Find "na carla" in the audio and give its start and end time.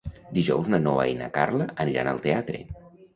1.19-1.67